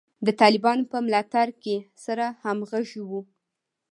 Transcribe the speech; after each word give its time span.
د 0.25 0.27
طالبانو 0.41 0.83
په 0.91 0.97
ملاتړ 1.05 1.47
کې 1.63 1.75
سره 2.05 2.25
همغږي 2.43 3.01
وو. 3.09 3.21